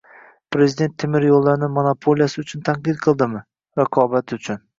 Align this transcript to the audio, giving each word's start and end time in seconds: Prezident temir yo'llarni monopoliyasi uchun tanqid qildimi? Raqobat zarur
Prezident 0.55 0.95
temir 1.03 1.27
yo'llarni 1.27 1.69
monopoliyasi 1.75 2.41
uchun 2.45 2.65
tanqid 2.71 2.99
qildimi? 3.05 3.45
Raqobat 3.83 4.37
zarur 4.37 4.61